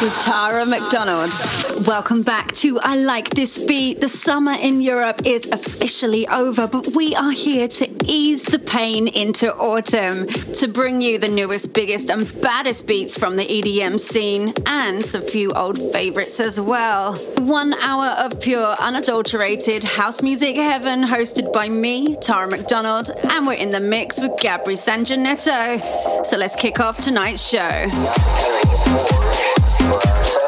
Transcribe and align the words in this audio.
With 0.00 0.16
Tara 0.20 0.64
McDonald. 0.64 1.32
Welcome 1.84 2.22
back 2.22 2.52
to 2.56 2.78
I 2.78 2.94
Like 2.94 3.30
This 3.30 3.66
Beat. 3.66 4.00
The 4.00 4.08
summer 4.08 4.52
in 4.52 4.80
Europe 4.80 5.22
is 5.24 5.50
officially 5.50 6.28
over, 6.28 6.68
but 6.68 6.94
we 6.94 7.16
are 7.16 7.32
here 7.32 7.66
to 7.66 7.88
ease 8.04 8.44
the 8.44 8.60
pain 8.60 9.08
into 9.08 9.52
autumn, 9.56 10.28
to 10.28 10.68
bring 10.68 11.00
you 11.00 11.18
the 11.18 11.26
newest, 11.26 11.72
biggest, 11.72 12.10
and 12.10 12.40
baddest 12.40 12.86
beats 12.86 13.18
from 13.18 13.34
the 13.34 13.44
EDM 13.44 13.98
scene, 13.98 14.54
and 14.66 15.02
a 15.14 15.20
few 15.20 15.50
old 15.52 15.78
favorites 15.90 16.38
as 16.38 16.60
well. 16.60 17.16
One 17.38 17.74
hour 17.74 18.14
of 18.24 18.40
pure, 18.40 18.76
unadulterated 18.78 19.82
house 19.82 20.22
music 20.22 20.54
heaven, 20.54 21.02
hosted 21.02 21.52
by 21.52 21.68
me, 21.68 22.14
Tara 22.22 22.48
McDonald, 22.48 23.10
and 23.30 23.48
we're 23.48 23.54
in 23.54 23.70
the 23.70 23.80
mix 23.80 24.20
with 24.20 24.30
Gabri 24.32 24.78
Sanjanetto. 24.78 26.24
So 26.24 26.36
let's 26.36 26.54
kick 26.54 26.78
off 26.78 26.98
tonight's 26.98 27.48
show. 27.48 27.88
Are 29.90 30.47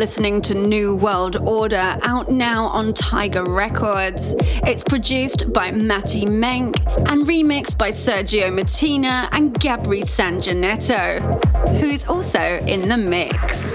listening 0.00 0.40
to 0.40 0.54
New 0.54 0.94
World 0.94 1.36
Order, 1.36 1.98
out 2.04 2.30
now 2.30 2.68
on 2.68 2.94
Tiger 2.94 3.44
Records. 3.44 4.34
It's 4.66 4.82
produced 4.82 5.52
by 5.52 5.72
Matty 5.72 6.24
Menck 6.24 6.80
and 6.86 7.28
remixed 7.28 7.76
by 7.76 7.90
Sergio 7.90 8.50
Martina 8.50 9.28
and 9.30 9.52
Gabri 9.60 10.02
Sanjanetto, 10.02 11.78
who's 11.78 12.06
also 12.06 12.40
in 12.40 12.88
the 12.88 12.96
mix. 12.96 13.74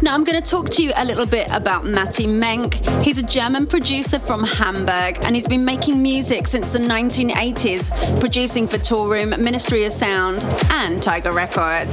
Now, 0.00 0.14
I'm 0.14 0.24
going 0.24 0.42
to 0.42 0.50
talk 0.50 0.70
to 0.70 0.82
you 0.82 0.92
a 0.96 1.04
little 1.04 1.26
bit 1.26 1.46
about 1.50 1.84
Matty 1.84 2.26
Menck. 2.26 2.76
He's 3.02 3.18
a 3.18 3.22
German 3.22 3.66
producer 3.66 4.18
from 4.18 4.44
Hamburg 4.44 5.18
and 5.24 5.36
he's 5.36 5.46
been 5.46 5.66
making 5.66 6.00
music 6.00 6.46
since 6.46 6.70
the 6.70 6.78
1980s, 6.78 8.18
producing 8.18 8.66
for 8.66 8.78
Toolroom, 8.78 9.38
Ministry 9.38 9.84
of 9.84 9.92
Sound, 9.92 10.42
and 10.70 11.02
Tiger 11.02 11.32
Records. 11.32 11.90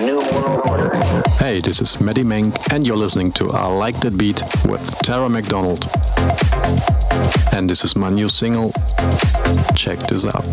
New 0.00 0.20
World 0.20 0.66
Order. 0.66 0.87
Hey, 0.98 1.60
this 1.60 1.80
is 1.80 2.00
Matty 2.00 2.24
Menck, 2.24 2.72
and 2.72 2.84
you're 2.84 2.96
listening 2.96 3.30
to 3.32 3.52
I 3.52 3.66
Like 3.66 4.00
That 4.00 4.18
Beat 4.18 4.42
with 4.66 4.84
Tara 5.04 5.28
McDonald. 5.28 5.88
And 7.52 7.70
this 7.70 7.84
is 7.84 7.94
my 7.94 8.10
new 8.10 8.26
single. 8.26 8.72
Check 9.76 10.00
this 10.08 10.24
out. 10.24 10.44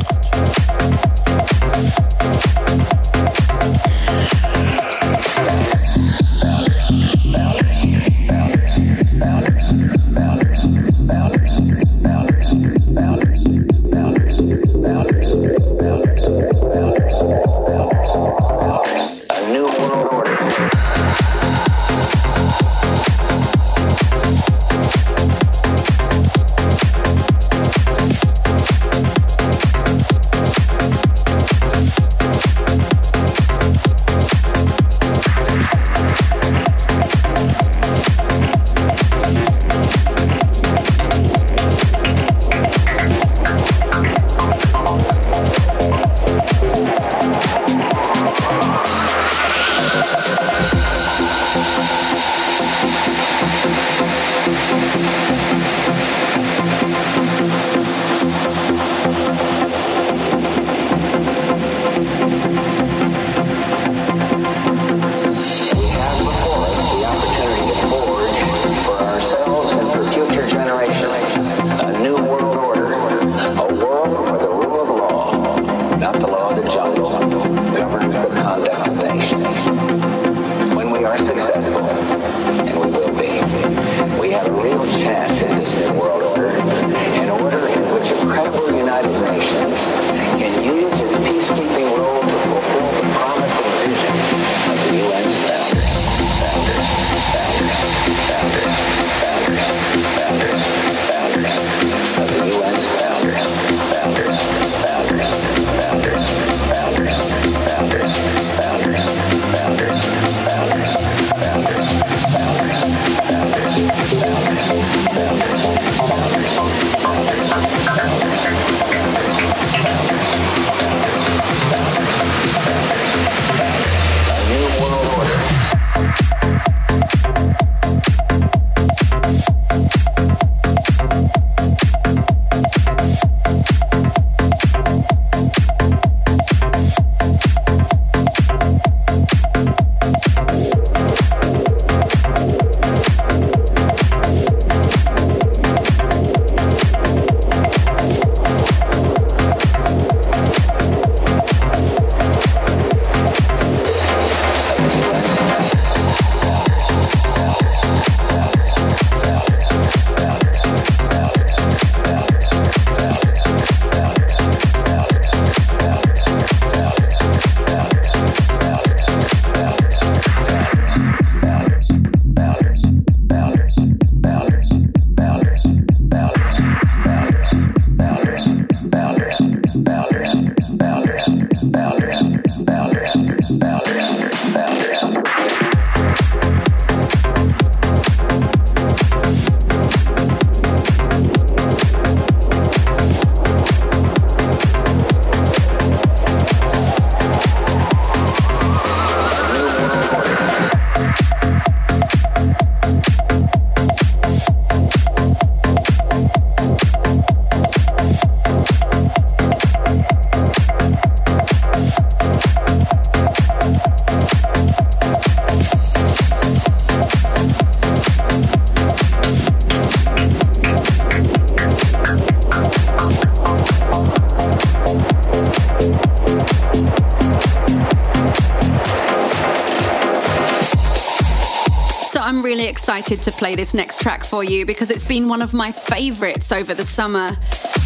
Really 232.46 232.68
excited 232.68 233.24
to 233.24 233.32
play 233.32 233.56
this 233.56 233.74
next 233.74 234.00
track 234.00 234.24
for 234.24 234.44
you 234.44 234.68
because 234.68 234.92
it's 234.92 235.04
been 235.04 235.28
one 235.28 235.42
of 235.42 235.52
my 235.52 235.72
favorites 235.72 236.52
over 236.52 236.76
the 236.76 236.84
summer. 236.84 237.36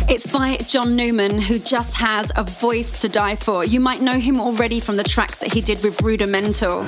It's 0.10 0.28
by 0.28 0.58
John 0.58 0.98
Newman, 0.98 1.40
who 1.40 1.60
just 1.60 1.94
has 1.94 2.30
a 2.36 2.44
voice 2.44 3.00
to 3.00 3.08
die 3.08 3.36
for. 3.36 3.64
You 3.64 3.80
might 3.80 4.02
know 4.02 4.20
him 4.20 4.42
already 4.42 4.82
from 4.82 4.98
the 4.98 5.04
tracks 5.06 5.38
that 5.38 5.54
he 5.54 5.62
did 5.62 5.82
with 5.82 6.02
Rudimental. 6.02 6.84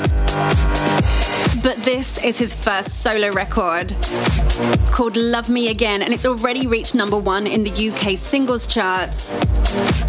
But 1.63 1.77
this 1.77 2.21
is 2.25 2.37
his 2.37 2.53
first 2.53 3.03
solo 3.03 3.31
record 3.31 3.95
called 4.91 5.15
Love 5.15 5.49
Me 5.49 5.69
Again, 5.69 6.01
and 6.01 6.13
it's 6.13 6.25
already 6.25 6.67
reached 6.67 6.93
number 6.93 7.17
one 7.17 7.47
in 7.47 7.63
the 7.63 7.89
UK 7.89 8.17
singles 8.17 8.67
charts. 8.67 9.31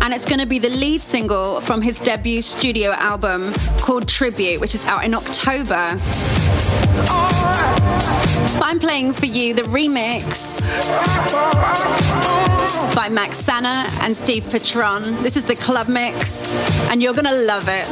And 0.03 0.13
it's 0.13 0.25
going 0.25 0.41
to 0.41 0.47
be 0.47 0.59
the 0.59 0.71
lead 0.71 1.01
single 1.01 1.61
from 1.61 1.81
his 1.81 2.01
debut 2.01 2.43
studio 2.43 2.91
album 2.91 3.53
called 3.79 4.09
Tribute, 4.09 4.61
which 4.61 4.75
is 4.75 4.85
out 4.87 5.05
in 5.05 5.15
October. 5.15 6.01
But 7.13 7.52
I'm 8.61 8.79
playing 8.79 9.13
for 9.13 9.27
you 9.27 9.55
the 9.55 9.63
remix 9.63 10.25
by 12.95 13.09
Max 13.09 13.39
Sanna 13.39 13.87
and 14.01 14.17
Steve 14.17 14.45
Pitron. 14.45 15.23
This 15.23 15.37
is 15.37 15.45
the 15.45 15.57
club 15.57 15.89
mix, 15.89 16.53
and 16.91 17.03
you're 17.03 17.15
gonna 17.15 17.33
love 17.33 17.69
it. 17.69 17.89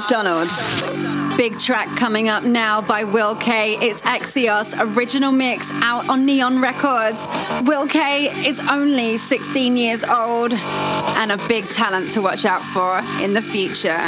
McDonald. 0.00 0.48
Big 1.36 1.58
track 1.58 1.86
coming 1.94 2.30
up 2.30 2.42
now 2.42 2.80
by 2.80 3.04
Will 3.04 3.34
K. 3.34 3.76
It's 3.86 4.00
Axios 4.00 4.74
original 4.78 5.30
mix 5.30 5.70
out 5.82 6.08
on 6.08 6.24
Neon 6.24 6.62
Records. 6.62 7.22
Will 7.64 7.86
K 7.86 8.30
is 8.46 8.60
only 8.60 9.18
16 9.18 9.76
years 9.76 10.02
old 10.02 10.54
and 10.54 11.30
a 11.30 11.36
big 11.48 11.66
talent 11.66 12.12
to 12.12 12.22
watch 12.22 12.46
out 12.46 12.62
for 12.62 13.02
in 13.22 13.34
the 13.34 13.42
future. 13.42 13.98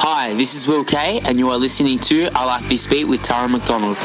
Hi, 0.00 0.32
this 0.32 0.54
is 0.54 0.66
Will 0.66 0.84
K, 0.84 1.20
and 1.26 1.38
you 1.38 1.50
are 1.50 1.58
listening 1.58 1.98
to 2.00 2.28
I 2.34 2.44
Like 2.46 2.64
This 2.64 2.86
Beat 2.86 3.04
with 3.04 3.22
Tara 3.22 3.48
McDonald. 3.48 3.98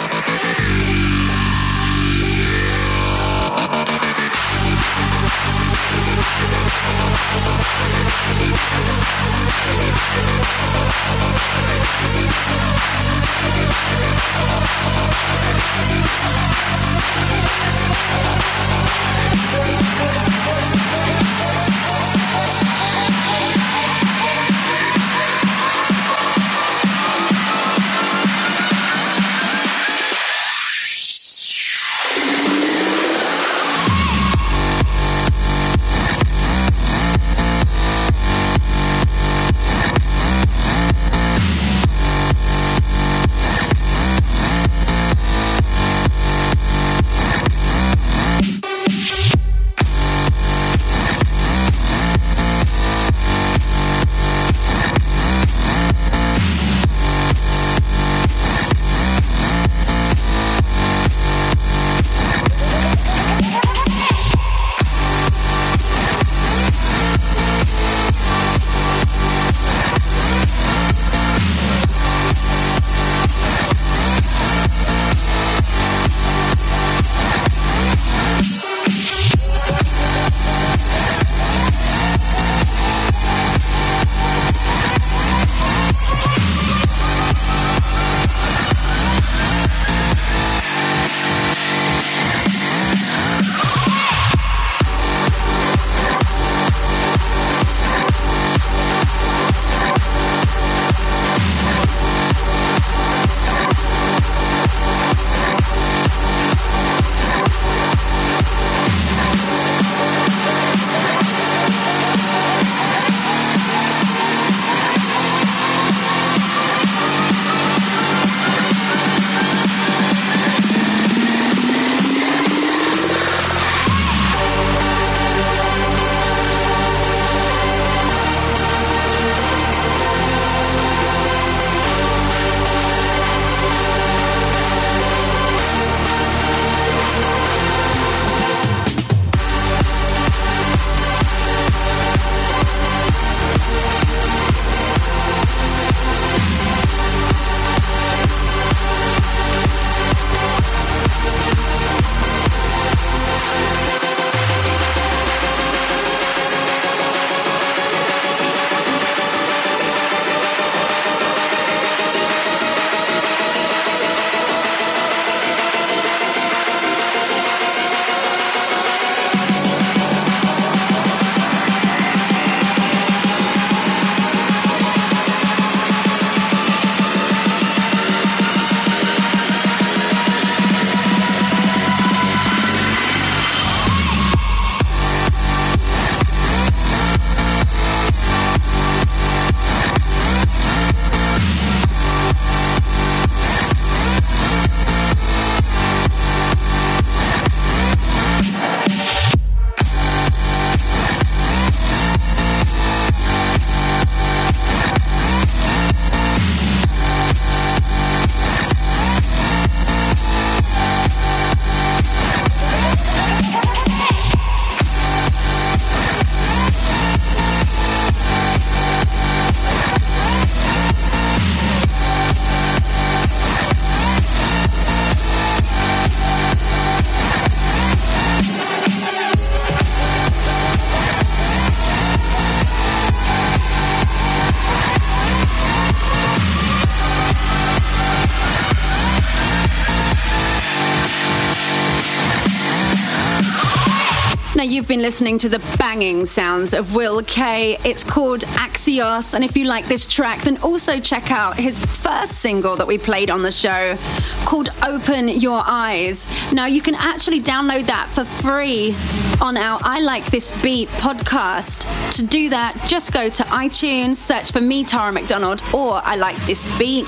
You've 244.83 244.89
been 244.89 245.01
listening 245.01 245.37
to 245.37 245.47
the 245.47 245.59
banging 245.77 246.25
sounds 246.25 246.73
of 246.73 246.93
Will 246.93 247.23
K. 247.23 247.77
It's 247.85 248.03
called 248.03 248.41
Axios, 248.41 249.33
and 249.33 249.41
if 249.41 249.55
you 249.55 249.63
like 249.63 249.85
this 249.85 250.05
track, 250.05 250.41
then 250.41 250.57
also 250.57 250.99
check 250.99 251.31
out 251.31 251.55
his 251.55 251.79
first 251.79 252.33
single 252.39 252.75
that 252.75 252.85
we 252.85 252.97
played 252.97 253.29
on 253.29 253.43
the 253.43 253.51
show 253.51 253.95
called 254.43 254.67
Open 254.85 255.29
Your 255.29 255.61
Eyes. 255.65 256.25
Now, 256.51 256.65
you 256.65 256.81
can 256.81 256.95
actually 256.95 257.39
download 257.39 257.85
that 257.85 258.09
for 258.09 258.25
free 258.25 258.93
on 259.41 259.55
our 259.55 259.79
I 259.83 260.01
Like 260.01 260.25
This 260.25 260.61
Beat 260.61 260.89
podcast. 260.89 262.15
To 262.17 262.21
do 262.21 262.49
that, 262.49 262.75
just 262.89 263.13
go 263.13 263.29
to 263.29 263.43
iTunes, 263.43 264.17
search 264.17 264.51
for 264.51 264.59
me, 264.59 264.83
Tara 264.83 265.13
McDonald, 265.13 265.61
or 265.73 266.01
I 266.03 266.17
Like 266.17 266.35
This 266.45 266.61
Beat, 266.77 267.07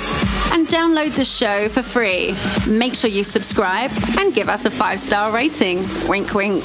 and 0.53 0.65
download 0.67 1.13
the 1.15 1.25
show 1.25 1.67
for 1.67 1.81
free. 1.81 2.35
Make 2.69 2.95
sure 2.95 3.09
you 3.09 3.25
subscribe 3.25 3.91
and 4.17 4.33
give 4.33 4.47
us 4.47 4.63
a 4.63 4.71
five 4.71 5.01
star 5.01 5.33
rating. 5.33 5.85
Wink, 6.07 6.33
wink. 6.33 6.63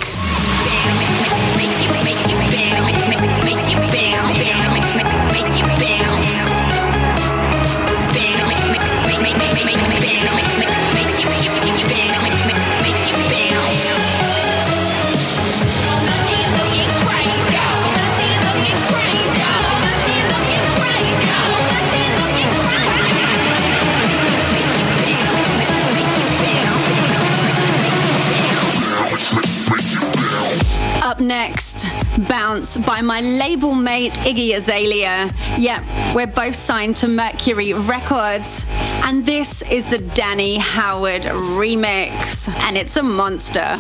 Next, 31.21 31.87
Bounce 32.29 32.77
by 32.77 33.01
my 33.01 33.21
label 33.21 33.75
mate 33.75 34.13
Iggy 34.13 34.57
Azalea. 34.57 35.31
Yep, 35.59 36.15
we're 36.15 36.27
both 36.27 36.55
signed 36.55 36.97
to 36.97 37.09
Mercury 37.09 37.73
Records. 37.73 38.65
And 39.05 39.25
this 39.25 39.63
is 39.63 39.89
the 39.89 39.99
Danny 39.99 40.59
Howard 40.59 41.23
remix. 41.23 42.49
And 42.61 42.77
it's 42.77 42.97
a 42.97 43.03
monster. 43.03 43.77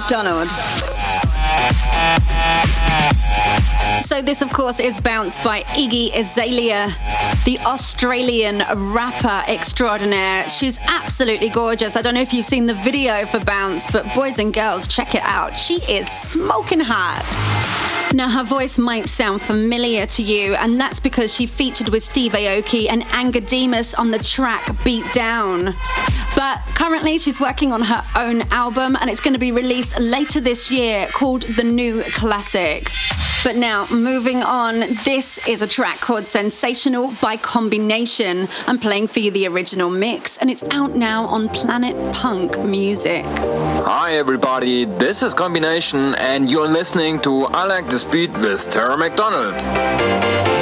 McDonald. 0.00 0.50
So, 4.02 4.22
this, 4.22 4.40
of 4.40 4.50
course, 4.50 4.80
is 4.80 4.98
Bounce 5.00 5.42
by 5.44 5.62
Iggy 5.62 6.16
Azalea, 6.16 6.94
the 7.44 7.58
Australian 7.60 8.64
rapper 8.92 9.42
extraordinaire. 9.46 10.48
She's 10.48 10.78
absolutely 10.88 11.50
gorgeous. 11.50 11.96
I 11.96 12.02
don't 12.02 12.14
know 12.14 12.22
if 12.22 12.32
you've 12.32 12.46
seen 12.46 12.64
the 12.64 12.74
video 12.74 13.26
for 13.26 13.40
Bounce, 13.40 13.92
but 13.92 14.06
boys 14.14 14.38
and 14.38 14.54
girls, 14.54 14.88
check 14.88 15.14
it 15.14 15.22
out. 15.22 15.54
She 15.54 15.74
is 15.82 16.08
smoking 16.10 16.80
hot. 16.80 17.22
Now, 18.14 18.30
her 18.30 18.42
voice 18.42 18.78
might 18.78 19.06
sound 19.06 19.42
familiar 19.42 20.06
to 20.06 20.22
you, 20.22 20.54
and 20.54 20.80
that's 20.80 20.98
because 20.98 21.32
she 21.32 21.46
featured 21.46 21.90
with 21.90 22.02
Steve 22.02 22.32
Aoki 22.32 22.88
and 22.88 23.02
Angger 23.04 23.46
Dimas 23.46 23.94
on 23.94 24.10
the 24.10 24.18
track 24.18 24.66
Beat 24.82 25.04
Down. 25.12 25.74
But 26.40 26.60
currently, 26.74 27.18
she's 27.18 27.38
working 27.38 27.70
on 27.70 27.82
her 27.82 28.02
own 28.16 28.40
album, 28.50 28.96
and 28.98 29.10
it's 29.10 29.20
going 29.20 29.34
to 29.34 29.38
be 29.38 29.52
released 29.52 30.00
later 30.00 30.40
this 30.40 30.70
year 30.70 31.06
called 31.08 31.42
The 31.42 31.62
New 31.62 32.02
Classic. 32.14 32.88
But 33.44 33.56
now, 33.56 33.86
moving 33.92 34.42
on, 34.42 34.80
this 35.04 35.46
is 35.46 35.60
a 35.60 35.66
track 35.66 35.98
called 36.00 36.24
Sensational 36.24 37.12
by 37.20 37.36
Combination. 37.36 38.48
I'm 38.66 38.78
playing 38.78 39.08
for 39.08 39.20
you 39.20 39.30
the 39.30 39.48
original 39.48 39.90
mix, 39.90 40.38
and 40.38 40.48
it's 40.48 40.62
out 40.70 40.96
now 40.96 41.26
on 41.26 41.50
Planet 41.50 41.94
Punk 42.14 42.58
Music. 42.64 43.22
Hi, 43.84 44.14
everybody, 44.14 44.86
this 44.86 45.22
is 45.22 45.34
Combination, 45.34 46.14
and 46.14 46.50
you're 46.50 46.68
listening 46.68 47.20
to 47.20 47.48
I 47.48 47.66
Like 47.66 47.86
the 47.90 48.08
Beat 48.10 48.32
with 48.38 48.70
Tara 48.70 48.96
McDonald. 48.96 50.59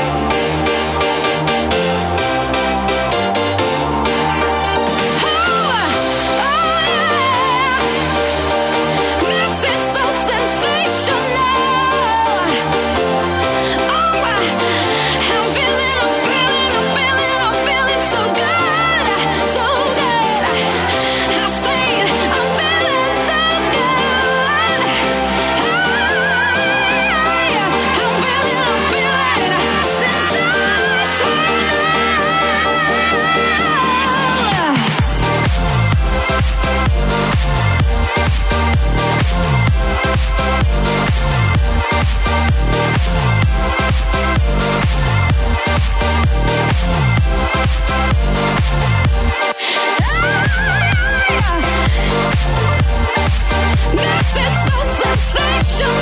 This 53.99 54.37
is 54.37 54.53
so 54.67 54.79
sensational. 55.03 55.99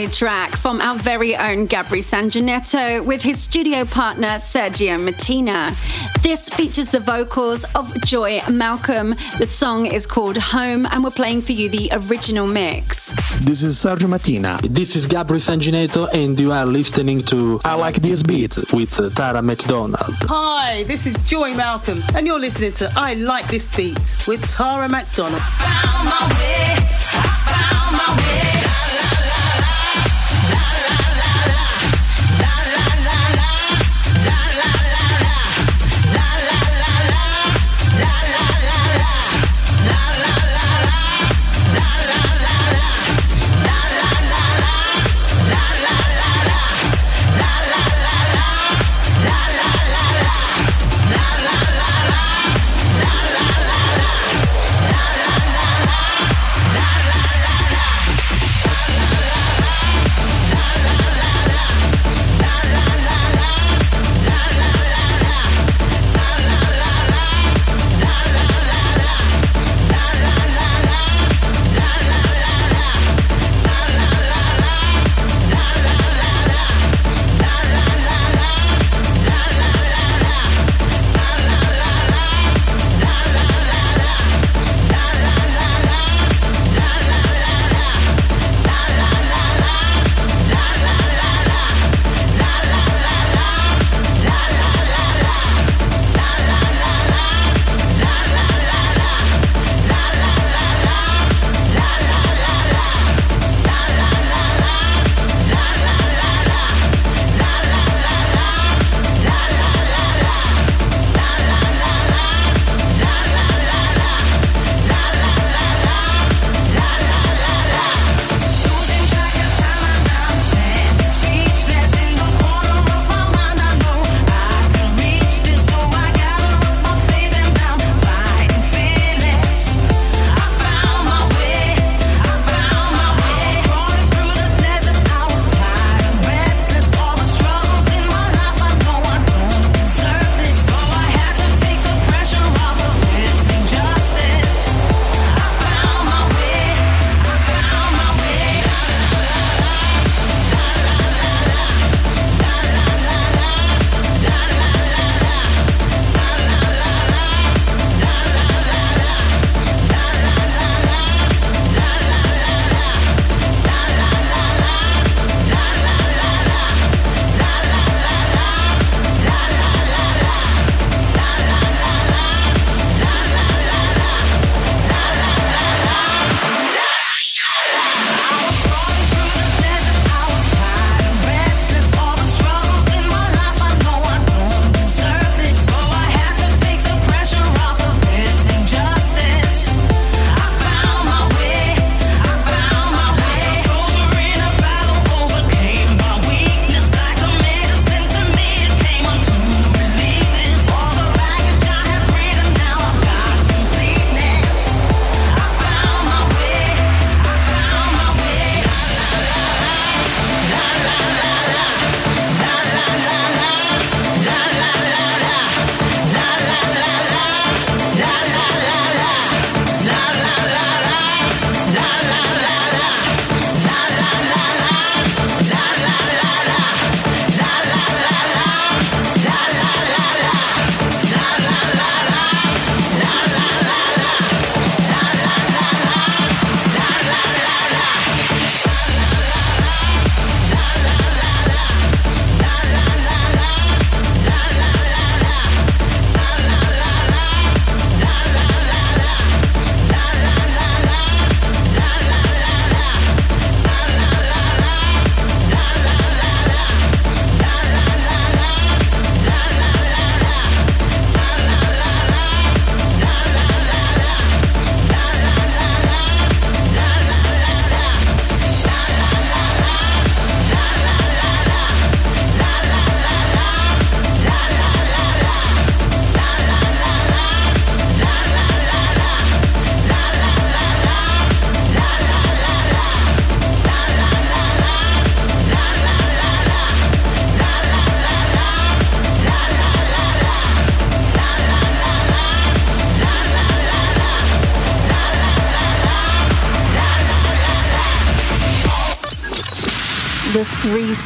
New 0.00 0.08
track 0.08 0.56
from 0.56 0.80
our 0.80 0.96
very 0.96 1.36
own 1.36 1.68
Gabri 1.68 2.02
Sanjanetto 2.02 3.04
with 3.04 3.20
his 3.20 3.38
studio 3.38 3.84
partner 3.84 4.38
Sergio 4.38 4.96
Mattina. 4.98 5.74
This 6.22 6.48
features 6.48 6.90
the 6.90 7.00
vocals 7.00 7.64
of 7.74 7.92
Joy 8.06 8.40
Malcolm. 8.50 9.14
The 9.38 9.46
song 9.46 9.84
is 9.84 10.06
called 10.06 10.38
Home, 10.38 10.86
and 10.86 11.04
we're 11.04 11.10
playing 11.10 11.42
for 11.42 11.52
you 11.52 11.68
the 11.68 11.90
original 11.92 12.46
mix. 12.46 13.08
This 13.40 13.62
is 13.62 13.76
Sergio 13.76 14.08
Mattina. 14.08 14.58
This 14.62 14.96
is 14.96 15.06
Gabri 15.06 15.40
Sanjanetto, 15.40 16.08
and 16.14 16.38
you 16.40 16.50
are 16.52 16.64
listening 16.64 17.20
to 17.24 17.60
I 17.64 17.74
Like 17.74 17.96
This 17.96 18.22
Beat 18.22 18.56
with 18.72 19.14
Tara 19.14 19.42
McDonald. 19.42 20.14
Hi, 20.28 20.84
this 20.84 21.04
is 21.04 21.14
Joy 21.26 21.52
Malcolm, 21.54 22.00
and 22.14 22.26
you're 22.26 22.40
listening 22.40 22.72
to 22.74 22.90
I 22.96 23.14
Like 23.14 23.48
This 23.48 23.68
Beat 23.76 23.98
with 24.26 24.42
Tara 24.48 24.88
McDonald. 24.88 25.42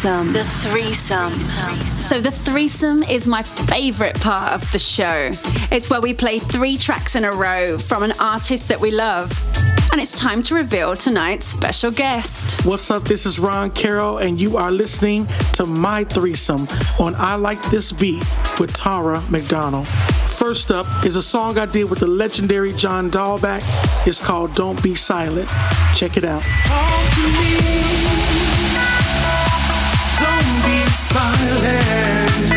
Threesome. 0.05 0.33
The 0.35 0.45
threesome. 0.45 1.33
So, 2.03 2.21
the 2.21 2.31
threesome 2.31 3.03
is 3.05 3.27
my 3.27 3.43
favorite 3.43 4.21
part 4.21 4.53
of 4.53 4.71
the 4.71 4.79
show. 4.79 5.31
It's 5.73 5.89
where 5.89 6.03
we 6.03 6.13
play 6.13 6.39
three 6.39 6.77
tracks 6.77 7.15
in 7.15 7.25
a 7.25 7.33
row 7.33 7.79
from 7.79 8.03
an 8.03 8.13
artist 8.21 8.69
that 8.69 8.79
we 8.79 8.91
love. 8.91 9.33
And 9.93 10.03
it's 10.03 10.13
time 10.13 10.43
to 10.43 10.55
reveal 10.57 10.95
tonight's 10.95 11.47
special 11.47 11.91
guest. 11.91 12.67
What's 12.67 12.91
up? 12.91 13.05
This 13.05 13.25
is 13.25 13.39
Ron 13.39 13.71
Carroll, 13.71 14.19
and 14.19 14.39
you 14.39 14.59
are 14.59 14.71
listening 14.71 15.27
to 15.55 15.65
My 15.65 16.05
Threesome 16.05 16.69
on 17.01 17.15
I 17.17 17.37
Like 17.37 17.63
This 17.71 17.91
Beat 17.91 18.23
with 18.61 18.75
Tara 18.75 19.23
McDonald. 19.31 19.89
First 19.89 20.71
up 20.71 21.07
is 21.07 21.17
a 21.17 21.23
song 21.23 21.59
I 21.59 21.65
did 21.65 21.85
with 21.85 22.01
the 22.01 22.09
legendary 22.09 22.75
John 22.75 23.11
Dahlback. 23.11 23.63
It's 24.07 24.23
called 24.23 24.55
Don't 24.55 24.83
Be 24.83 24.95
Silent. 24.95 25.49
Check 25.95 26.19
it 26.19 26.25
out. 26.25 26.43
Silent. 30.95 32.54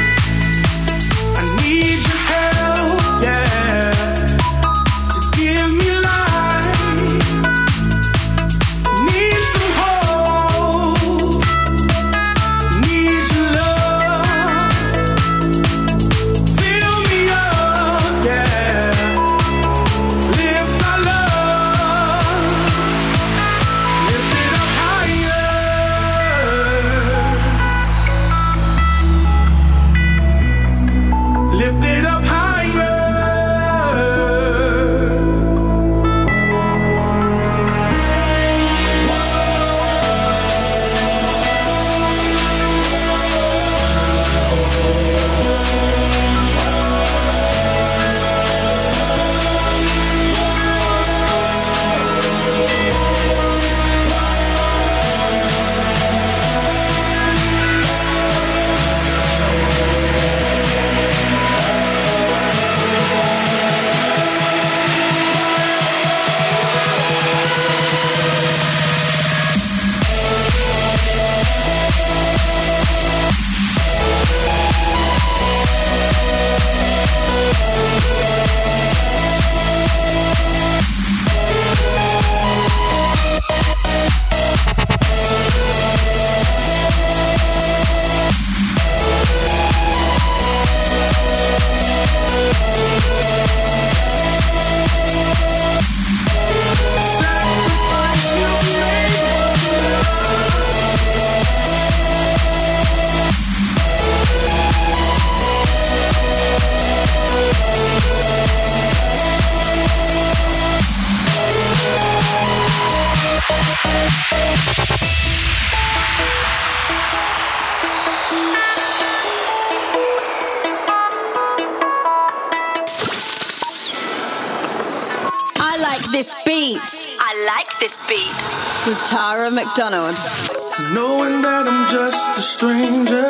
Knowing 129.79 131.43
that 131.43 131.67
I'm 131.69 131.85
just 131.87 132.35
a 132.35 132.41
stranger. 132.41 133.29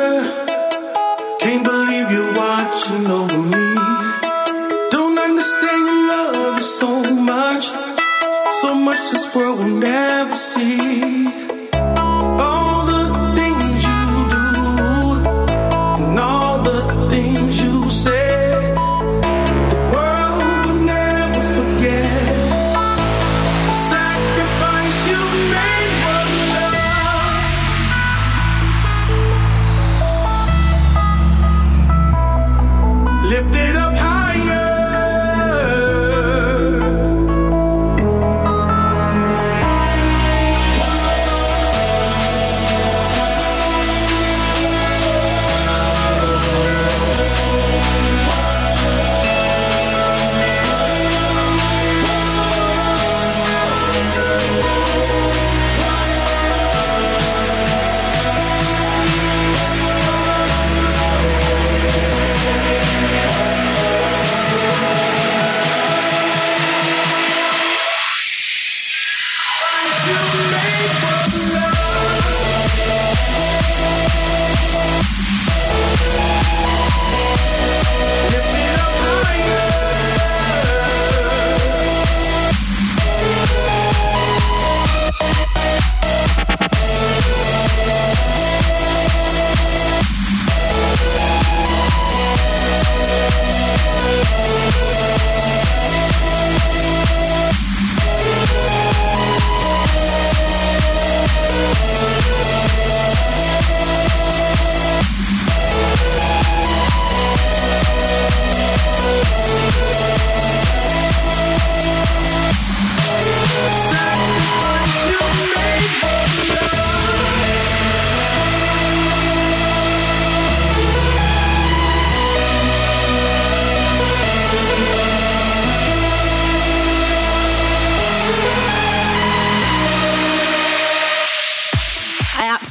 Can't 1.40 1.62
believe 1.62 2.10
you're 2.10 2.32
watching 2.32 3.06
over 3.06 3.36
me. 3.36 3.68
Don't 4.88 5.18
understand 5.18 5.82
your 5.88 6.08
love 6.08 6.64
so 6.64 7.04
much. 7.12 7.64
So 8.62 8.74
much 8.74 9.10
this 9.12 9.28
world 9.34 9.58
will 9.58 9.76
never 9.76 10.17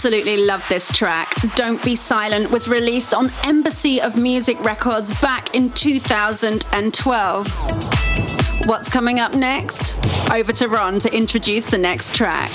absolutely 0.08 0.46
love 0.46 0.66
this 0.70 0.90
track. 0.94 1.30
Don't 1.58 1.84
Be 1.84 1.94
Silent 1.94 2.50
was 2.50 2.70
released 2.70 3.14
on 3.14 3.30
Embassy 3.44 4.00
of 4.00 4.16
Music 4.16 4.58
Records 4.64 5.12
back 5.20 5.54
in 5.54 5.70
2012. 5.72 7.48
What's 8.68 8.88
coming 8.88 9.20
up 9.20 9.36
next? 9.36 9.94
Over 10.32 10.54
to 10.54 10.70
Ron 10.70 11.00
to 11.00 11.14
introduce 11.14 11.66
the 11.66 11.78
next 11.78 12.16
track. 12.16 12.52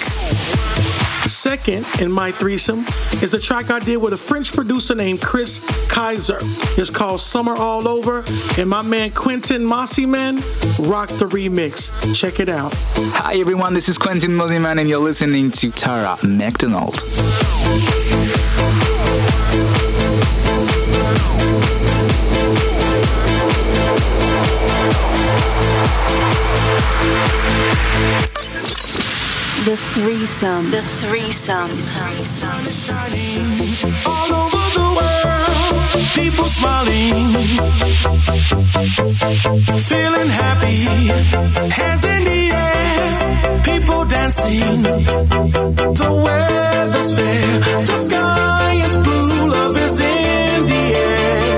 Second 1.42 1.84
in 2.00 2.12
my 2.12 2.30
threesome 2.30 2.84
is 3.20 3.32
the 3.32 3.38
track 3.40 3.68
I 3.68 3.80
did 3.80 3.96
with 3.96 4.12
a 4.12 4.16
French 4.16 4.52
producer 4.52 4.94
named 4.94 5.20
Chris 5.20 5.58
Kaeser. 5.88 6.38
It's 6.78 6.88
called 6.88 7.20
Summer 7.20 7.56
All 7.56 7.88
Over, 7.88 8.22
and 8.56 8.70
my 8.70 8.82
man 8.82 9.10
Quentin 9.10 9.62
Mosimann 9.62 10.36
rocked 10.88 11.18
the 11.18 11.26
remix. 11.26 11.90
Check 12.14 12.38
it 12.38 12.48
out. 12.48 12.72
Hi 13.16 13.38
everyone, 13.38 13.74
this 13.74 13.88
is 13.88 13.98
Quentin 13.98 14.30
Mosimann, 14.30 14.78
and 14.78 14.88
you're 14.88 15.00
listening 15.00 15.50
to 15.50 15.72
Tara 15.72 16.16
McDonald. 16.22 17.02
The 29.64 29.76
threesome. 29.76 30.72
The 30.72 30.82
threesome. 30.82 31.70
All 34.04 34.32
over 34.42 34.62
the 34.74 34.88
world, 34.98 35.82
people 36.16 36.48
smiling, 36.48 37.32
feeling 39.78 40.30
happy, 40.30 40.78
hands 41.78 42.02
in 42.02 42.24
the 42.24 42.50
air, 42.52 43.62
people 43.62 44.04
dancing. 44.04 44.82
The 44.82 46.10
weather's 46.24 47.14
fair, 47.14 47.60
the 47.86 47.96
sky 47.96 48.72
is 48.84 48.96
blue, 48.96 49.46
love 49.48 49.76
is 49.76 50.00
in 50.00 50.66
the 50.66 50.94
air. 50.96 51.51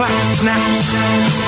Clap 0.00 0.16
snaps, 0.24 0.96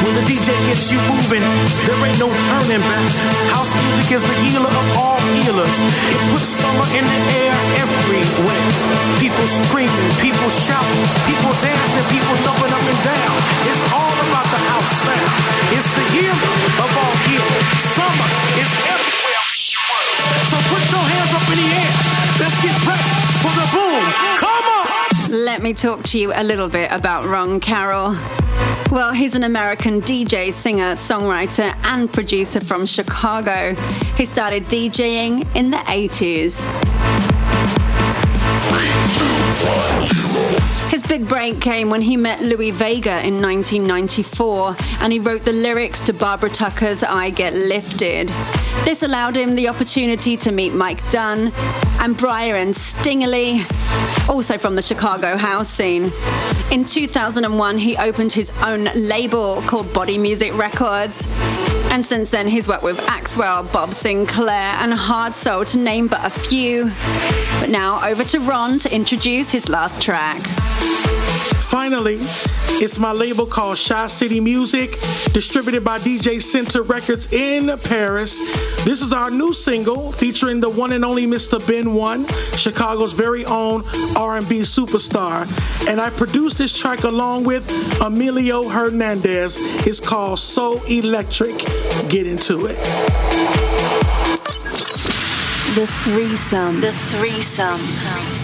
when 0.05 0.13
the 0.13 0.21
DJ 0.29 0.53
gets 0.69 0.93
you 0.93 1.01
moving, 1.09 1.41
there 1.89 1.97
ain't 2.05 2.21
no 2.21 2.29
turning 2.53 2.85
back. 2.85 3.09
House 3.49 3.73
music 3.73 4.13
is 4.13 4.25
the 4.29 4.37
healer 4.45 4.69
of 4.69 4.87
all 4.93 5.17
healers. 5.41 5.77
It 6.13 6.21
puts 6.29 6.61
summer 6.61 6.85
in 6.93 7.01
the 7.01 7.21
air 7.49 7.57
everywhere. 7.81 8.69
People 9.17 9.49
screaming, 9.49 10.13
people 10.21 10.53
shouting, 10.53 11.01
people 11.25 11.57
dancing, 11.65 12.05
people 12.13 12.37
jumping 12.45 12.69
up 12.77 12.85
and 12.85 13.01
down. 13.01 13.37
It's 13.73 13.89
all 13.89 14.17
about 14.29 14.45
the 14.53 14.61
house 14.69 14.91
sound. 15.01 15.33
It's 15.73 15.89
the 15.97 16.05
healer 16.13 16.53
of 16.85 16.89
all 16.93 17.17
healers. 17.25 17.67
Summer 17.97 18.29
is 18.61 18.69
everywhere. 18.85 19.45
So 20.53 20.61
put 20.69 20.83
your 20.93 21.05
hands 21.09 21.33
up 21.33 21.47
in 21.49 21.57
the 21.57 21.69
air. 21.73 21.93
Let's 22.37 22.61
get 22.61 22.77
ready 22.85 23.09
for 23.41 23.53
the 23.57 23.67
boom. 23.73 24.32
Let 25.33 25.63
me 25.63 25.73
talk 25.73 26.03
to 26.11 26.19
you 26.19 26.31
a 26.35 26.45
little 26.45 26.69
bit 26.69 26.93
about 26.93 27.25
Ron 27.25 27.59
Carroll. 27.59 28.19
Well, 28.91 29.15
he's 29.15 29.35
an 29.35 29.45
American 29.45 30.03
DJ, 30.03 30.53
singer, 30.53 30.93
songwriter, 30.93 31.75
and 31.85 32.13
producer 32.13 32.61
from 32.61 32.85
Chicago. 32.85 33.75
He 34.19 34.27
started 34.27 34.65
DJing 34.65 35.49
in 35.57 35.71
the 35.71 35.79
80s. 35.79 36.82
Big 41.13 41.29
break 41.29 41.61
came 41.61 41.91
when 41.91 42.01
he 42.01 42.17
met 42.17 42.41
Louie 42.41 42.71
Vega 42.71 43.23
in 43.23 43.39
1994 43.43 44.75
and 45.03 45.13
he 45.13 45.19
wrote 45.19 45.45
the 45.45 45.53
lyrics 45.53 46.01
to 46.01 46.15
Barbara 46.15 46.49
Tucker's 46.49 47.03
I 47.03 47.29
Get 47.29 47.53
Lifted. 47.53 48.29
This 48.87 49.03
allowed 49.03 49.37
him 49.37 49.55
the 49.55 49.69
opportunity 49.69 50.39
to 50.39 50.51
meet 50.51 50.73
Mike 50.73 51.07
Dunn 51.11 51.53
and 52.01 52.17
Byron 52.17 52.73
Stingily, 52.73 53.61
also 54.27 54.57
from 54.57 54.75
the 54.75 54.81
Chicago 54.81 55.37
house 55.37 55.69
scene. 55.69 56.11
In 56.71 56.87
2001, 56.87 57.77
he 57.77 57.95
opened 57.99 58.33
his 58.33 58.51
own 58.63 58.85
label 58.95 59.61
called 59.67 59.93
Body 59.93 60.17
Music 60.17 60.57
Records. 60.57 61.23
And 61.91 62.03
since 62.03 62.31
then, 62.31 62.49
he's 62.49 62.67
worked 62.67 62.85
with 62.85 62.97
Axwell, 63.01 63.71
Bob 63.71 63.91
Sinclar, 63.91 64.49
and 64.49 64.95
Hardsoul, 64.95 65.71
to 65.73 65.79
name 65.79 66.09
but 66.09 66.25
a 66.25 66.31
few. 66.31 66.91
But 67.61 67.69
now, 67.69 68.03
over 68.03 68.25
to 68.25 68.41
Ron 68.41 68.79
to 68.79 68.95
introduce 68.95 69.51
his 69.51 69.69
last 69.69 70.01
track. 70.01 70.41
Finally, 71.73 72.19
it's 72.83 72.99
my 72.99 73.13
label 73.13 73.47
called 73.47 73.79
Shy 73.79 74.07
City 74.07 74.41
Music, 74.41 74.99
distributed 75.33 75.83
by 75.83 75.99
DJ 75.99 76.43
Center 76.43 76.83
Records 76.83 77.33
in 77.33 77.79
Paris. 77.79 78.39
This 78.85 79.01
is 79.01 79.13
our 79.13 79.31
new 79.31 79.53
single 79.53 80.13
featuring 80.13 80.61
the 80.61 80.69
one 80.69 80.93
and 80.93 81.05
only 81.05 81.27
Mr. 81.27 81.65
Ben 81.67 81.95
One, 81.95 82.27
Chicago's 82.57 83.13
very 83.13 83.45
own 83.47 83.85
R&B 84.17 84.61
superstar. 84.61 85.47
And 85.89 86.01
I 86.01 86.11
produced 86.11 86.59
this 86.59 86.77
track 86.77 87.05
along 87.05 87.45
with 87.45 87.65
Emilio 88.03 88.69
Hernandez. 88.69 89.57
It's 89.87 90.01
called 90.01 90.39
So 90.39 90.83
Electric. 90.85 91.59
Get 92.09 92.27
into 92.27 92.67
it. 92.67 92.77
The 95.75 95.87
threesome. 96.05 96.81
The 96.83 96.93
threesome. 96.93 98.42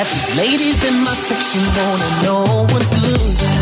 Drinks 0.00 0.28
these 0.28 0.36
ladies 0.36 0.84
in 0.84 0.94
my 1.04 1.12
section 1.12 1.60
wanna 1.76 2.22
know 2.22 2.66
what's 2.72 2.90
good. 3.02 3.59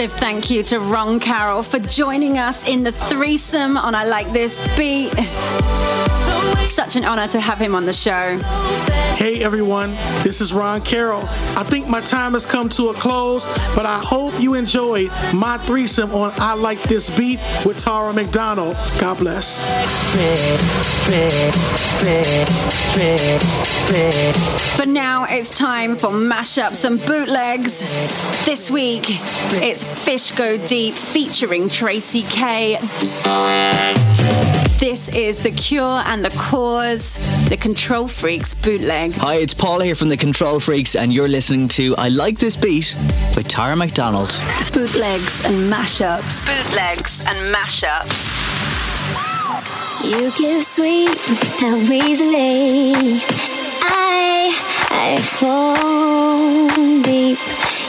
Massive 0.00 0.18
thank 0.18 0.48
you 0.48 0.62
to 0.62 0.78
Ron 0.78 1.20
Carroll 1.20 1.62
for 1.62 1.78
joining 1.78 2.38
us 2.38 2.66
in 2.66 2.82
the 2.82 2.92
threesome 2.92 3.76
on 3.76 3.94
I 3.94 4.04
Like 4.04 4.32
This 4.32 4.56
Beat. 4.74 5.10
Such 6.70 6.96
an 6.96 7.04
honor 7.04 7.28
to 7.28 7.38
have 7.38 7.58
him 7.58 7.74
on 7.74 7.84
the 7.84 7.92
show. 7.92 8.38
Hey 9.16 9.44
everyone, 9.44 9.90
this 10.22 10.40
is 10.40 10.54
Ron 10.54 10.80
Carroll. 10.80 11.24
I 11.54 11.64
think 11.64 11.86
my 11.86 12.00
time 12.00 12.32
has 12.32 12.46
come 12.46 12.70
to 12.70 12.88
a 12.88 12.94
close, 12.94 13.44
but 13.74 13.84
I 13.84 13.98
hope 13.98 14.40
you 14.40 14.54
enjoyed 14.54 15.10
my 15.34 15.58
threesome 15.58 16.14
on 16.14 16.32
I 16.36 16.54
Like 16.54 16.80
This 16.84 17.10
Beat 17.10 17.38
with 17.66 17.80
Tara 17.80 18.14
McDonald. 18.14 18.76
God 18.98 19.18
bless. 19.18 19.58
But 24.76 24.88
now 24.88 25.24
it's 25.28 25.48
time 25.48 25.96
for 25.96 26.08
mashups 26.08 26.84
and 26.84 26.98
bootlegs. 26.98 27.78
This 28.44 28.68
week, 28.68 29.04
it's 29.62 29.84
Fish 30.04 30.32
Go 30.32 30.56
Deep 30.66 30.94
featuring 30.94 31.68
Tracey 31.68 32.22
K. 32.22 32.78
This 34.80 35.08
is 35.10 35.42
The 35.44 35.52
Cure 35.52 36.02
and 36.06 36.24
The 36.24 36.30
Cause, 36.30 37.16
the 37.48 37.56
Control 37.56 38.08
Freaks 38.08 38.54
bootleg. 38.54 39.12
Hi, 39.14 39.36
it's 39.36 39.54
Paul 39.54 39.80
here 39.80 39.94
from 39.94 40.08
The 40.08 40.16
Control 40.16 40.58
Freaks, 40.58 40.96
and 40.96 41.12
you're 41.12 41.28
listening 41.28 41.68
to 41.68 41.94
I 41.96 42.08
Like 42.08 42.38
This 42.38 42.56
Beat 42.56 42.96
with 43.36 43.46
Tara 43.46 43.76
McDonald. 43.76 44.30
Bootlegs 44.72 45.44
and 45.44 45.72
mashups. 45.72 46.44
Bootlegs 46.44 47.20
and 47.20 47.54
mashups. 47.54 48.39
You 50.02 50.30
give 50.38 50.64
sweet 50.64 51.10
how 51.60 51.76
easily 51.76 53.20
I 53.82 54.50
I 54.90 55.18
fall 55.20 56.68
deep. 57.02 57.38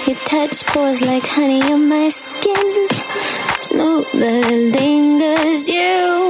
Your 0.06 0.18
touch 0.26 0.66
pours 0.66 1.02
like 1.02 1.24
honey 1.26 1.62
on 1.72 1.88
my 1.88 2.10
skin, 2.10 2.88
smooth 3.62 4.08
but 4.12 4.46
it 4.52 4.76
lingers. 4.76 5.70
You, 5.70 6.28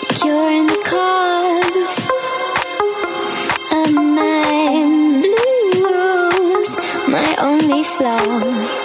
the 0.00 0.14
cure 0.18 0.48
and 0.48 0.68
the 0.70 0.80
cause 0.88 1.98
of 3.84 3.92
my 3.94 4.82
blues, 5.76 6.70
my 7.06 7.36
only 7.38 7.84
flaw. 7.84 8.77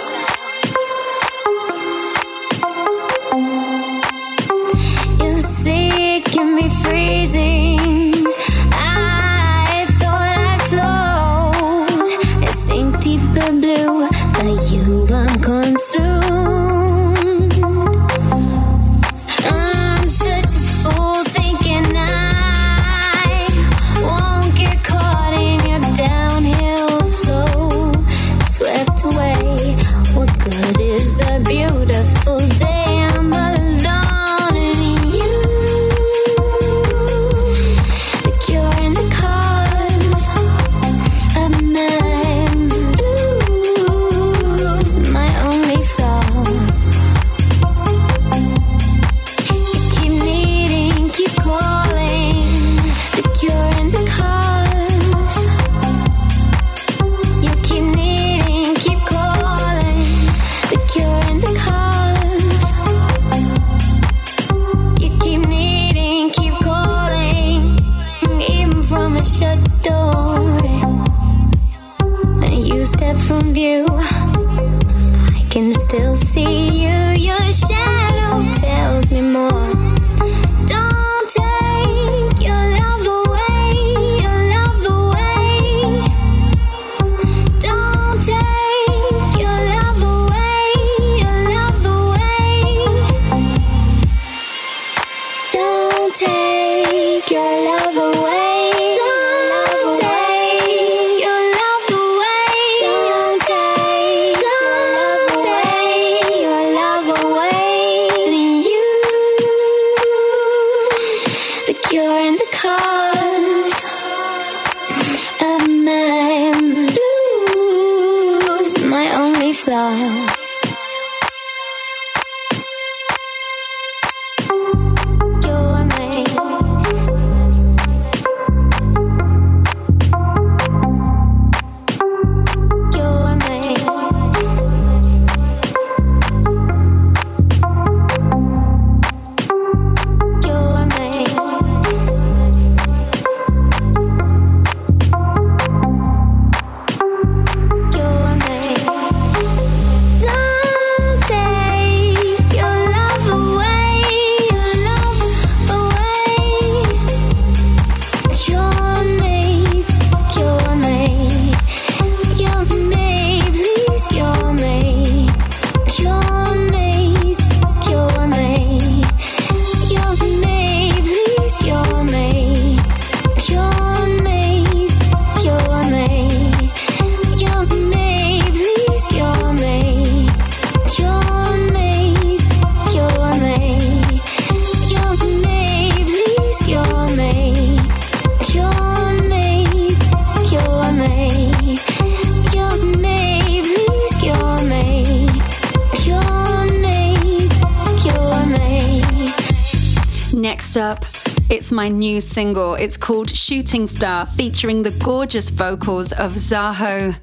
Single. 202.34 202.74
It's 202.74 202.96
called 202.96 203.30
Shooting 203.30 203.86
Star, 203.86 204.26
featuring 204.26 204.82
the 204.82 204.90
gorgeous 205.04 205.50
vocals 205.50 206.10
of 206.14 206.32
Zaho, 206.32 207.14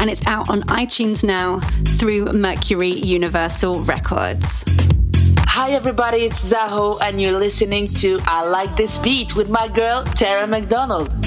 and 0.00 0.08
it's 0.08 0.24
out 0.24 0.50
on 0.50 0.62
iTunes 0.82 1.24
now 1.24 1.58
through 1.98 2.26
Mercury 2.26 2.90
Universal 2.90 3.80
Records. 3.80 4.62
Hi 5.48 5.72
everybody, 5.72 6.18
it's 6.18 6.44
Zaho, 6.44 6.96
and 7.02 7.20
you're 7.20 7.36
listening 7.40 7.88
to 7.94 8.20
I 8.22 8.46
Like 8.46 8.76
This 8.76 8.96
Beat 8.98 9.34
with 9.34 9.50
my 9.50 9.66
girl 9.66 10.04
Tara 10.04 10.46
McDonald. 10.46 11.21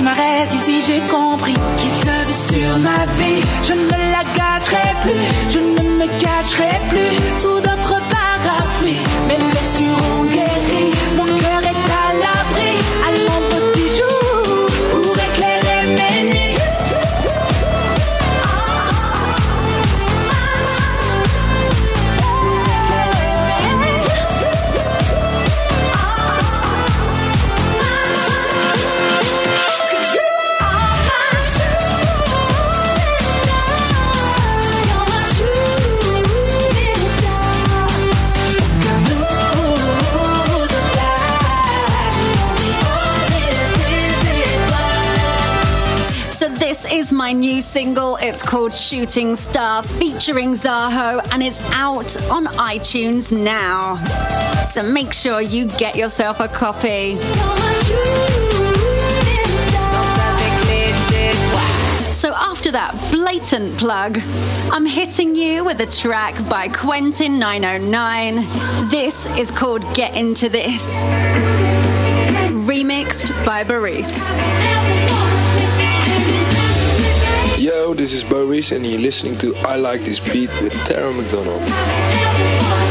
je 0.00 0.04
m'arrête 0.04 0.54
ici, 0.54 0.80
j'ai 0.80 1.00
compris 1.10 1.52
qu'il 1.52 1.90
pleuvait 2.00 2.32
sur 2.32 2.78
ma 2.78 3.04
vie. 3.18 3.42
Je 3.62 3.74
ne 3.74 3.90
la 3.90 4.24
gâcherai 4.34 4.94
plus, 5.02 5.50
je 5.50 5.58
ne 5.58 5.88
me 5.98 6.06
cacherai 6.18 6.80
plus. 6.88 7.49
Single. 47.60 48.16
It's 48.16 48.42
called 48.42 48.72
Shooting 48.72 49.36
Star 49.36 49.82
featuring 49.82 50.54
Zaho 50.54 51.26
and 51.32 51.42
it's 51.42 51.60
out 51.72 52.16
on 52.30 52.46
iTunes 52.46 53.30
now. 53.32 53.96
So 54.72 54.82
make 54.82 55.12
sure 55.12 55.40
you 55.40 55.66
get 55.66 55.96
yourself 55.96 56.40
a 56.40 56.48
copy. 56.48 57.16
So 62.20 62.34
after 62.34 62.70
that 62.72 62.94
blatant 63.10 63.76
plug, 63.78 64.20
I'm 64.70 64.86
hitting 64.86 65.34
you 65.34 65.64
with 65.64 65.80
a 65.80 65.86
track 65.86 66.36
by 66.48 66.68
Quentin 66.68 67.38
909. 67.38 68.88
This 68.88 69.26
is 69.36 69.50
called 69.50 69.82
Get 69.94 70.14
Into 70.14 70.48
This, 70.48 70.84
remixed 72.66 73.44
by 73.44 73.64
Baris. 73.64 74.69
This 77.94 78.12
is 78.12 78.22
Boris, 78.22 78.70
and 78.70 78.86
you're 78.86 79.00
listening 79.00 79.36
to 79.38 79.54
I 79.56 79.76
Like 79.76 80.02
This 80.02 80.20
Beat 80.20 80.50
with 80.62 80.72
Tara 80.86 81.12
McDonald. 81.12 82.89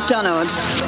McDonald. 0.00 0.79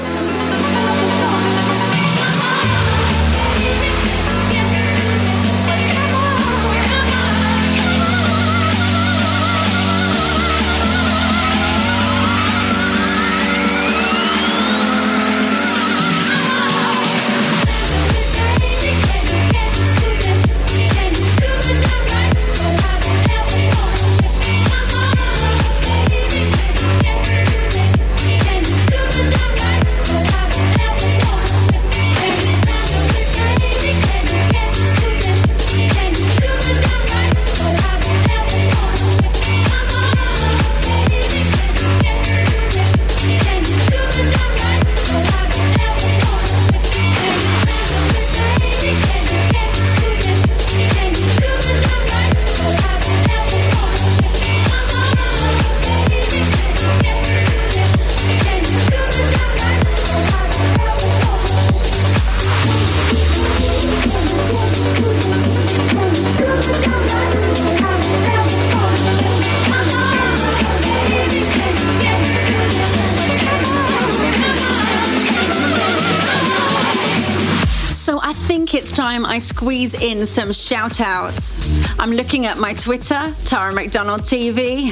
Time 79.13 79.27
I 79.27 79.39
squeeze 79.41 79.93
in 79.93 80.27
some 80.27 80.53
shout 80.53 80.99
outs. 80.99 81.99
I'm 81.99 82.13
looking 82.13 82.47
at 82.47 82.57
my 82.57 82.73
Twitter, 82.73 83.35
Tara 83.45 83.71
McDonald 83.71 84.23
TV, 84.23 84.91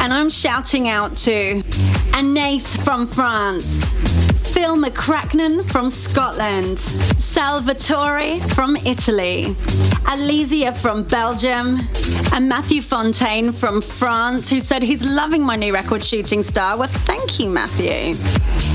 and 0.00 0.14
I'm 0.14 0.30
shouting 0.30 0.88
out 0.88 1.14
to 1.28 1.62
Anais 2.14 2.60
from 2.60 3.06
France, 3.06 3.66
Phil 4.60 4.76
McCracknan 4.76 5.66
from 5.70 5.88
Scotland, 5.88 6.78
Salvatore 6.78 8.38
from 8.54 8.76
Italy, 8.76 9.54
Alizia 10.04 10.76
from 10.76 11.02
Belgium, 11.02 11.80
and 12.34 12.46
Matthew 12.46 12.82
Fontaine 12.82 13.52
from 13.52 13.80
France, 13.80 14.50
who 14.50 14.60
said 14.60 14.82
he's 14.82 15.02
loving 15.02 15.42
my 15.42 15.56
new 15.56 15.72
record 15.72 16.04
Shooting 16.04 16.42
Star. 16.42 16.76
Well, 16.76 16.88
thank 16.88 17.40
you, 17.40 17.48
Matthew. 17.48 18.12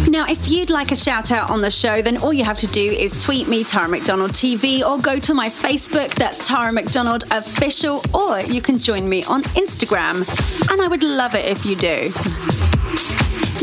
Now, 0.09 0.25
if 0.27 0.49
you'd 0.49 0.71
like 0.71 0.91
a 0.91 0.95
shout 0.95 1.31
out 1.31 1.51
on 1.51 1.61
the 1.61 1.69
show, 1.69 2.01
then 2.01 2.17
all 2.17 2.33
you 2.33 2.45
have 2.45 2.57
to 2.59 2.67
do 2.67 2.81
is 2.91 3.21
tweet 3.21 3.47
me, 3.47 3.63
Tara 3.63 3.87
McDonald 3.87 4.31
TV, 4.31 4.81
or 4.81 4.97
go 4.97 5.19
to 5.19 5.35
my 5.35 5.49
Facebook, 5.49 6.11
that's 6.15 6.47
Tara 6.47 6.73
McDonald 6.73 7.25
Official, 7.29 8.01
or 8.11 8.39
you 8.41 8.59
can 8.59 8.79
join 8.79 9.07
me 9.07 9.23
on 9.25 9.43
Instagram. 9.53 10.25
And 10.71 10.81
I 10.81 10.87
would 10.87 11.03
love 11.03 11.35
it 11.35 11.45
if 11.45 11.63
you 11.63 11.75
do. 11.75 12.54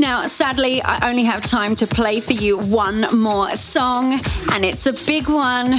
Now, 0.02 0.26
sadly, 0.26 0.82
I 0.82 1.08
only 1.08 1.22
have 1.22 1.46
time 1.46 1.76
to 1.76 1.86
play 1.86 2.18
for 2.18 2.32
you 2.32 2.58
one 2.58 3.06
more 3.14 3.54
song, 3.54 4.20
and 4.50 4.64
it's 4.64 4.84
a 4.84 4.92
big 4.92 5.28
one. 5.28 5.74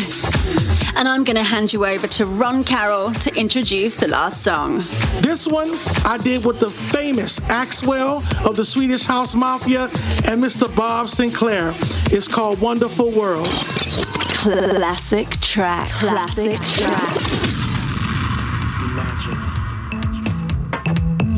And 0.96 1.10
I'm 1.10 1.26
going 1.26 1.36
to 1.36 1.44
hand 1.44 1.74
you 1.74 1.86
over 1.86 2.08
to 2.08 2.26
Ron 2.26 2.64
Carroll 2.64 3.12
to 3.16 3.36
introduce 3.36 3.96
the 3.96 4.08
last 4.08 4.42
song. 4.42 4.78
This 5.20 5.46
one 5.46 5.72
I 6.06 6.18
did 6.24 6.46
with 6.46 6.62
the 6.62 6.70
famous 6.70 7.38
Axwell 7.50 8.24
of 8.48 8.56
the 8.56 8.64
Swedish 8.64 9.04
House 9.04 9.36
Mafia 9.36 9.90
and 10.24 10.42
Mr. 10.42 10.74
Bob 10.74 11.08
Sinclar. 11.08 11.74
It's 12.14 12.30
called 12.30 12.62
Wonderful 12.62 13.12
World. 13.12 13.48
Classic 13.48 15.30
track. 15.42 15.92
Classic 15.92 16.62
track. 16.62 17.18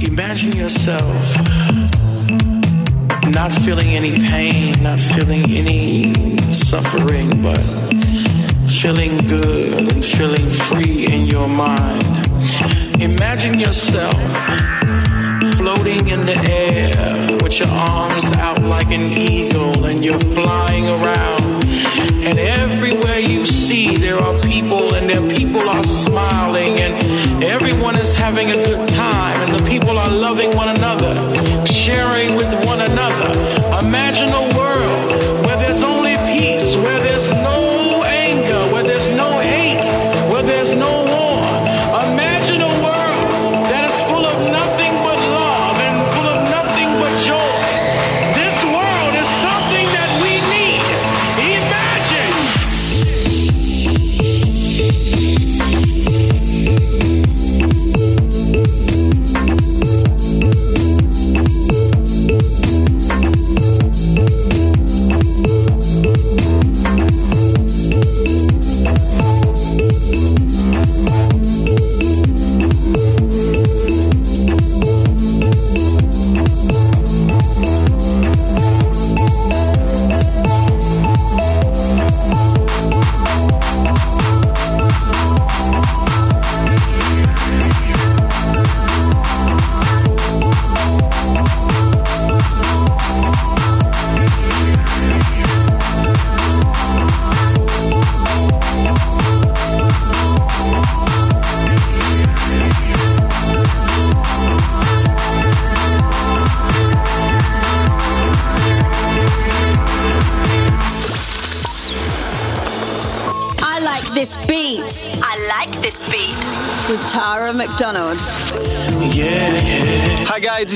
Imagine 0.04 0.56
yourself 0.56 1.95
not 3.32 3.52
feeling 3.54 3.88
any 3.88 4.18
pain, 4.18 4.82
not 4.82 5.00
feeling 5.00 5.44
any 5.52 6.14
suffering, 6.54 7.42
but 7.42 7.60
feeling 8.70 9.18
good 9.28 9.94
and 9.94 10.06
feeling 10.06 10.50
free 10.50 11.06
in 11.06 11.26
your 11.26 11.48
mind. 11.48 12.04
Imagine 13.02 13.60
yourself 13.60 14.22
floating 15.58 16.08
in 16.10 16.22
the 16.22 16.38
air 16.50 17.38
with 17.44 17.60
your 17.60 17.70
arms 17.70 18.26
out 18.38 18.62
like 18.62 18.88
an 18.88 19.02
eagle 19.02 19.86
and 19.86 20.04
you're 20.04 20.20
flying 20.20 20.86
around. 20.88 21.66
And 22.28 22.40
everywhere 22.40 23.20
you 23.20 23.46
see, 23.46 23.98
there 23.98 24.18
are 24.18 24.40
people, 24.42 24.96
and 24.96 25.08
their 25.08 25.28
people 25.38 25.70
are 25.70 25.84
smiling, 25.84 26.80
and 26.80 27.44
everyone 27.44 27.96
is 27.98 28.16
having 28.16 28.50
a 28.50 28.56
good 28.66 28.88
time, 28.90 29.38
and 29.42 29.54
the 29.60 29.70
people 29.70 30.00
are 30.00 30.10
loving 30.10 30.56
one 30.56 30.70
another, 30.70 31.14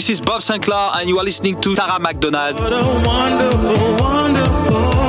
this 0.10 0.18
is 0.18 0.26
Bob 0.26 0.41
Sinclair 0.41 0.89
and 0.95 1.07
you 1.07 1.20
are 1.20 1.24
listening 1.24 1.62
to 1.62 1.76
Tara 1.76 1.99
McDonald. 1.99 2.60
wonderful, 2.60 3.95
wonderful. 3.97 5.09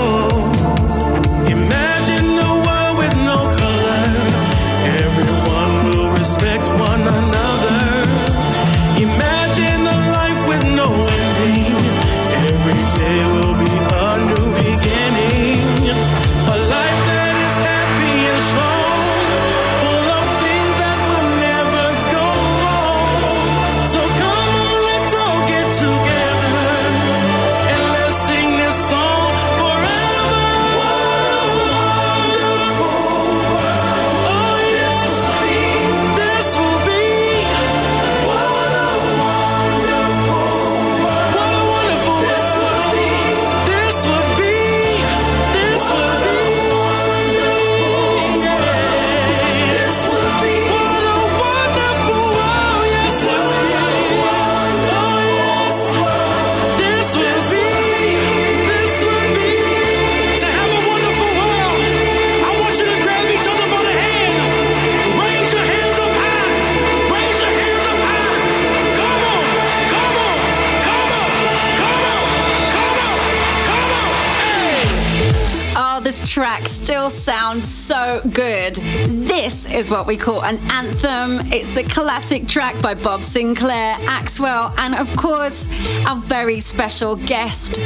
Is 79.80 79.88
what 79.88 80.06
we 80.06 80.18
call 80.18 80.44
an 80.44 80.58
anthem. 80.70 81.40
It's 81.50 81.74
the 81.74 81.84
classic 81.84 82.46
track 82.46 82.78
by 82.82 82.92
Bob 82.92 83.20
Sinclar, 83.20 83.94
Axwell, 84.04 84.74
and 84.76 84.94
of 84.94 85.16
course, 85.16 85.66
our 86.06 86.20
very 86.20 86.60
special 86.60 87.16
guest, 87.16 87.80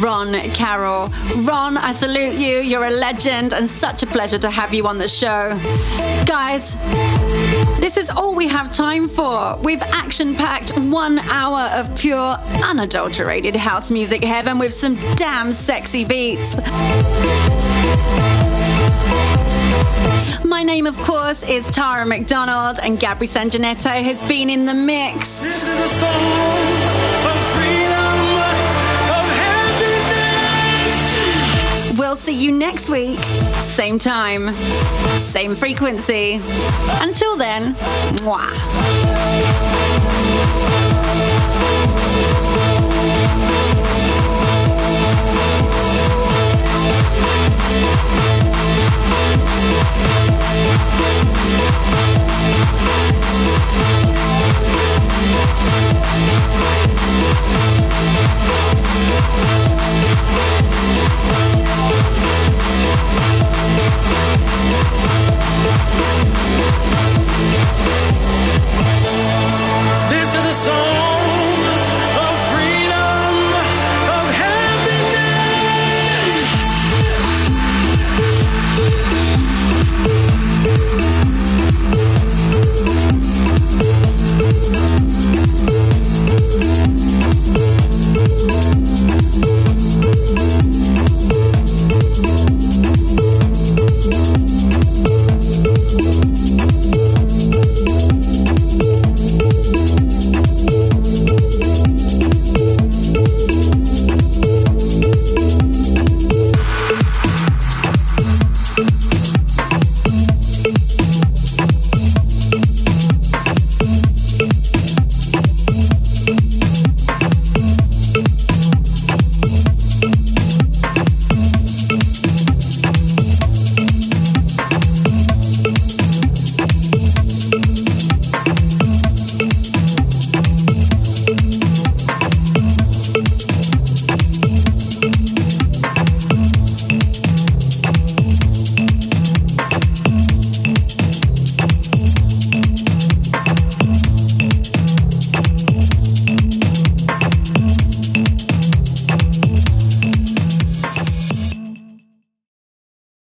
Ron 0.00 0.32
Carroll. 0.50 1.08
Ron, 1.38 1.76
I 1.76 1.90
salute 1.90 2.34
you. 2.34 2.60
You're 2.60 2.84
a 2.84 2.90
legend 2.90 3.52
and 3.52 3.68
such 3.68 4.04
a 4.04 4.06
pleasure 4.06 4.38
to 4.38 4.48
have 4.48 4.72
you 4.72 4.86
on 4.86 4.98
the 4.98 5.08
show. 5.08 5.58
Guys, 6.24 6.62
this 7.80 7.96
is 7.96 8.10
all 8.10 8.36
we 8.36 8.46
have 8.46 8.70
time 8.70 9.08
for. 9.08 9.58
We've 9.60 9.82
action 9.82 10.36
packed 10.36 10.78
one 10.78 11.18
hour 11.18 11.68
of 11.72 11.92
pure, 11.98 12.36
unadulterated 12.62 13.56
house 13.56 13.90
music 13.90 14.22
heaven 14.22 14.60
with 14.60 14.72
some 14.72 14.94
damn 15.16 15.52
sexy 15.52 16.04
beats. 16.04 16.54
My 20.44 20.62
name, 20.62 20.86
of 20.86 20.96
course, 20.98 21.42
is 21.42 21.64
Tara 21.66 22.04
McDonald, 22.04 22.78
and 22.82 22.98
Gabri 22.98 23.28
Sanjanetto 23.28 24.02
has 24.02 24.20
been 24.28 24.50
in 24.50 24.66
the 24.66 24.74
mix. 24.74 25.40
This 25.40 25.62
is 25.62 25.68
a 25.68 25.88
song 25.88 26.70
freedom. 27.54 28.10
We'll 31.98 32.16
see 32.16 32.34
you 32.34 32.52
next 32.52 32.88
week. 32.88 33.18
Same 33.74 33.98
time, 33.98 34.54
same 35.22 35.54
frequency. 35.54 36.40
Until 37.00 37.36
then, 37.36 37.74
mwah. 38.24 38.50